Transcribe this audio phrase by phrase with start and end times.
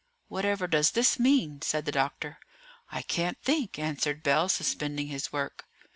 [0.29, 2.39] "Whatever does this mean?" said the doctor.
[2.91, 5.67] "I can't think," answered Bell, suspending his work.